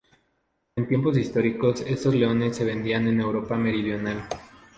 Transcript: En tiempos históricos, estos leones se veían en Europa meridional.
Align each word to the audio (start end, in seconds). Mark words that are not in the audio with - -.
En 0.77 0.87
tiempos 0.87 1.15
históricos, 1.15 1.81
estos 1.85 2.15
leones 2.15 2.55
se 2.57 2.65
veían 2.65 3.07
en 3.07 3.21
Europa 3.21 3.55
meridional. 3.55 4.27